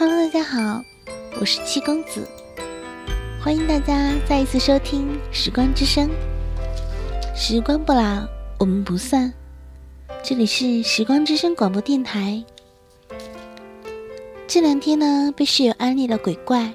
[0.00, 0.82] Hello，大家好，
[1.38, 2.26] 我是七公子，
[3.38, 6.08] 欢迎大家再一次收听《时光之声》。
[7.36, 8.26] 时光不老，
[8.58, 9.30] 我们不散。
[10.22, 12.42] 这里是《时光之声》广播电台。
[14.46, 16.72] 这两天呢，被室友安利了鬼怪，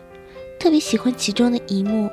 [0.60, 2.08] 特别喜欢其中的一幕：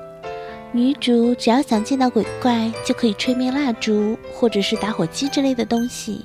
[0.72, 6.24] 女主只要想见到鬼怪，就可以吹灭蜡烛或者是打火机之类的东西，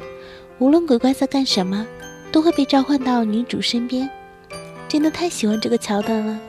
[0.60, 1.86] 无论鬼怪在干什么，
[2.32, 4.10] 都会被召唤到女主身边。
[4.88, 6.39] 真的太喜欢这个桥段了，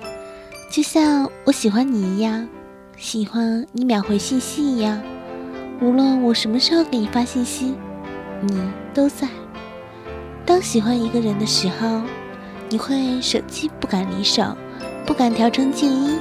[0.71, 2.49] 就像我喜欢你一样，
[2.97, 5.03] 喜欢你秒回信息一样。
[5.81, 7.75] 无论我什么时候给你发信息，
[8.41, 8.61] 你
[8.95, 9.29] 都在。
[10.47, 12.01] 当喜欢一个人的时候，
[12.69, 14.57] 你会手机不敢离手，
[15.05, 16.19] 不敢调成静音，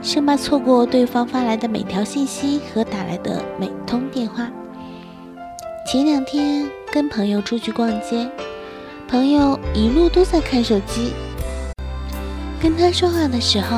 [0.00, 4.50] 生怕错过对方发来的每条信息和打来的每通电话。
[5.86, 8.26] 前两天跟朋友出去逛街，
[9.06, 11.12] 朋友一路都在看手机。
[12.60, 13.76] 跟他说话的时候，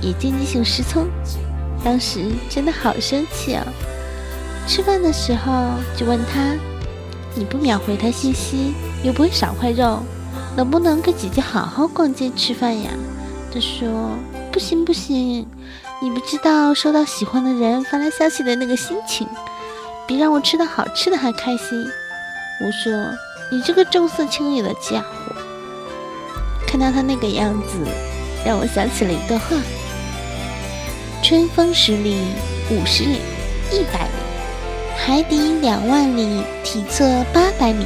[0.00, 1.06] 也间接性失聪，
[1.84, 3.64] 当时真的好生气啊！
[4.66, 5.52] 吃饭的时候
[5.96, 6.56] 就问他
[7.36, 10.02] ：“你不秒回他信息，又不会少块肉，
[10.56, 12.90] 能不能跟姐姐好好逛街吃饭呀？”
[13.54, 14.10] 他说
[14.50, 15.46] ：“不行不行，
[16.02, 19.28] 你不知道收到喜欢的人发来消息的那个心情，
[20.04, 21.86] 比让我吃到好吃的还开心。”
[22.64, 22.92] 我说
[23.52, 25.06] ：“你这个重色轻友的家伙。”
[26.72, 27.76] 看到他那个样子，
[28.46, 29.58] 让我想起了一段话：
[31.22, 32.16] 春风十里，
[32.70, 33.18] 五十里，
[33.70, 34.14] 一百里，
[34.96, 37.84] 海底两万里，体测八百米，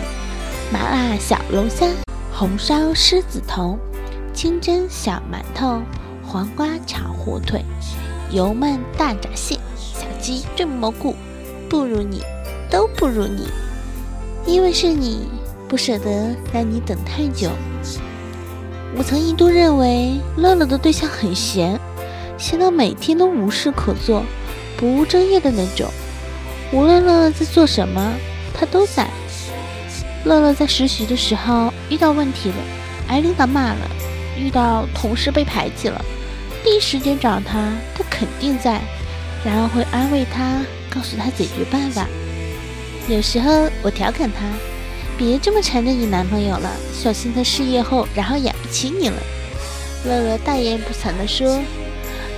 [0.73, 1.89] 麻辣小龙虾，
[2.33, 3.77] 红烧狮子头，
[4.33, 5.83] 清蒸小馒头，
[6.25, 7.65] 黄瓜炒火腿，
[8.31, 11.17] 油焖大闸蟹，小鸡炖蘑菇，
[11.69, 12.23] 不如你，
[12.71, 13.49] 都不如你，
[14.47, 15.27] 因为是你，
[15.67, 17.51] 不舍得让你等太久。
[18.95, 21.79] 我曾一度认为乐乐的对象很闲，
[22.39, 24.25] 闲到每天都无事可做，
[24.77, 25.91] 不务正业的那种。
[26.73, 28.15] 无论乐乐在做什么，
[28.55, 29.09] 他都在。
[30.25, 32.57] 乐乐在实习的时候遇到问题了，
[33.09, 33.91] 挨领导骂了，
[34.39, 36.05] 遇到同事被排挤了，
[36.65, 38.81] 第一时间找他，他肯定在，
[39.45, 42.07] 然后会安慰他，告诉他解决办法。
[43.09, 44.47] 有时候我调侃他。
[45.19, 49.17] 别这么缠着你男朋友了，小心他事业后然后养不起你了。
[50.05, 51.63] 乐乐大言不惭地说：“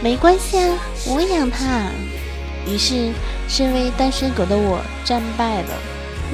[0.03, 1.91] 没关系啊，我养他。”
[2.67, 3.13] 于是，
[3.49, 5.75] 身为单身狗的我战败了，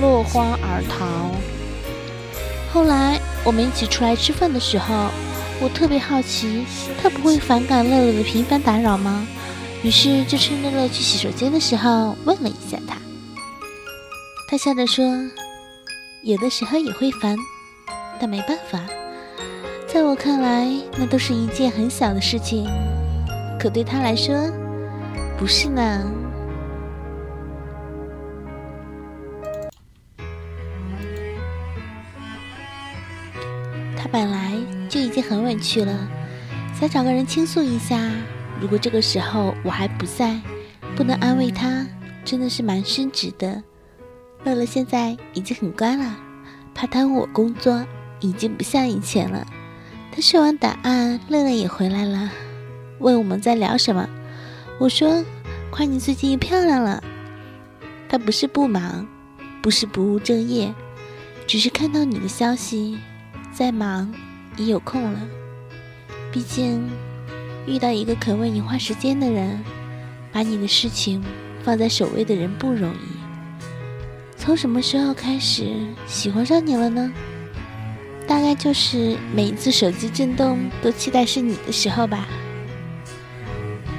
[0.00, 1.31] 落荒而逃。
[2.72, 5.10] 后来我们一起出来吃饭的时候，
[5.60, 6.65] 我特别好奇，
[7.00, 9.27] 他不会反感乐乐的频繁打扰吗？
[9.83, 12.97] 于是就趁乐乐去洗手间的时候问了一下他。
[14.49, 15.04] 他笑着说。
[16.22, 17.37] 有的时候也会烦，
[18.19, 18.81] 但没办法。
[19.94, 20.69] 在我看来，
[20.99, 22.66] 那都是一件很小的事情，
[23.60, 24.34] 可对他来说，
[25.38, 26.10] 不是呢。
[33.97, 34.54] 他本来
[34.88, 35.97] 就已经很委屈了，
[36.75, 37.97] 想找个人倾诉一下。
[38.60, 40.41] 如果这个时候我还不在，
[40.97, 41.87] 不能安慰他，
[42.25, 43.62] 真的是蛮失职的。
[44.43, 46.16] 乐乐现在已经很乖了，
[46.75, 47.87] 怕耽误我工作，
[48.19, 49.47] 已经不像以前了。
[50.15, 52.31] 他收完答案，乐乐也回来了，
[53.01, 54.09] 问我们在聊什么。
[54.79, 55.25] 我说
[55.73, 57.03] ：“夸你最近漂亮了。”
[58.09, 59.09] 他不是不忙，
[59.61, 60.73] 不是不务正业，
[61.49, 62.97] 只是看到你的消息，
[63.53, 64.15] 在忙
[64.57, 65.19] 也有空了。
[66.31, 66.89] 毕竟
[67.67, 69.65] 遇到一个肯为你花时间的人，
[70.33, 71.25] 把你的事情
[71.65, 74.37] 放在首位的人不容易。
[74.37, 75.75] 从什么时候开始
[76.07, 77.13] 喜欢上你了呢？
[78.27, 82.27] 大概就是每一次手机震动都期待是你的时候吧。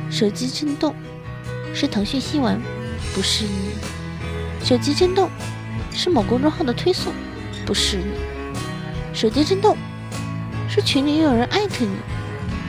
[0.09, 0.96] 手机震动
[1.74, 2.59] 是腾讯新闻，
[3.14, 5.30] 不是你；手机震动
[5.94, 7.14] 是某公众号的推送，
[7.66, 8.06] 不是你；
[9.14, 9.78] 手机震动
[10.69, 11.96] 是群里有人艾特你，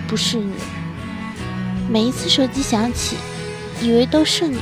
[0.07, 0.53] 不是你。
[1.89, 3.17] 每一次手机响起，
[3.81, 4.59] 以为都是你，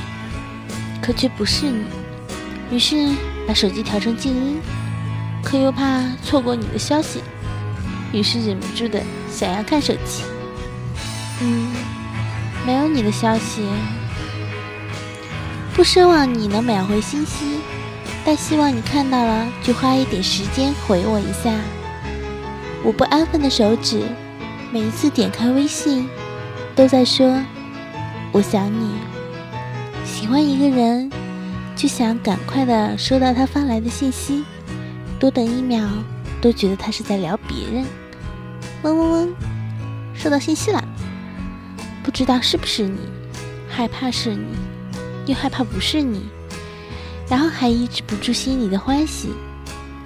[1.01, 1.83] 可却不是你。
[2.71, 2.95] 于是
[3.47, 4.61] 把手机调成静音，
[5.45, 7.21] 可又怕错过你的消息，
[8.11, 8.99] 于是忍不住的
[9.31, 10.23] 想要看手机。
[11.39, 11.67] 嗯，
[12.65, 13.61] 没有你的消息，
[15.75, 17.59] 不奢望你能秒回信息，
[18.25, 21.53] 但希望你看到了就花一点时间回我一下。
[22.83, 24.01] 我不安分的手指，
[24.71, 26.09] 每一次点开微信，
[26.75, 27.39] 都在说
[28.31, 28.95] 我想你。
[30.03, 31.11] 喜欢一个人。
[31.77, 34.45] 就想赶快的收到他发来的信息，
[35.19, 35.87] 多等一秒
[36.41, 37.85] 都觉得他是在聊别人。
[38.83, 39.33] 嗡嗡嗡，
[40.13, 40.83] 收到信息了，
[42.03, 42.99] 不知道是不是你，
[43.67, 44.45] 害怕是你，
[45.25, 46.23] 又害怕不是你，
[47.27, 49.29] 然后还抑制不住心里的欢喜，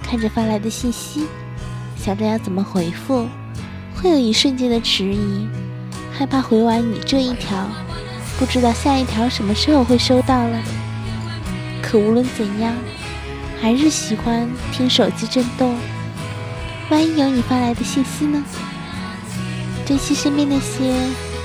[0.02, 1.26] 看着发来的信息，
[1.96, 3.26] 想着要怎么回复，
[3.94, 5.46] 会有一瞬间的迟疑，
[6.10, 7.68] 害怕回完你这一条，
[8.38, 10.62] 不知道下一条什么时候会收到了。
[11.82, 12.74] 可无论怎样，
[13.60, 15.76] 还是喜欢听手机震动。
[16.88, 18.42] 万一有你发来的信息呢？
[19.86, 20.94] 珍惜身边那些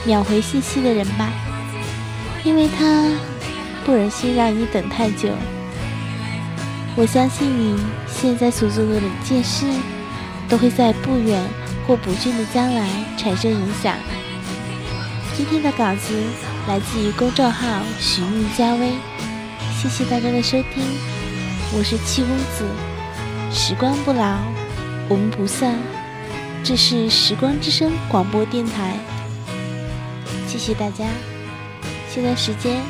[0.06, 1.32] 秒回信息的人吧，
[2.44, 3.10] 因为他
[3.86, 5.30] 不忍心让你等太久。
[6.96, 7.78] 我相信你
[8.08, 9.66] 现在所做的每件事，
[10.48, 11.44] 都会在不远
[11.86, 13.96] 或不近的将来产生影响。
[15.36, 16.14] 今天的稿子
[16.68, 18.94] 来自于公众号“许韵佳薇”。
[19.78, 20.82] 谢谢大家的收听，
[21.74, 22.66] 我是七公子，
[23.52, 24.38] 时光不老，
[25.10, 25.76] 我们不散。
[26.64, 28.98] 这是时光之声广播电台，
[30.48, 31.06] 谢谢大家。
[32.10, 32.82] 现在时间，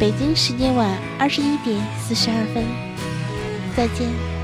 [0.00, 2.64] 北京时间晚二十一点四十二分，
[3.76, 4.35] 再见。